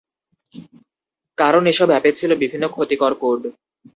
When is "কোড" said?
3.21-3.41